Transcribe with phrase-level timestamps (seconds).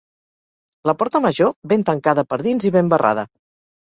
[0.91, 3.29] La porta major, ben tancada per dins i ben barrada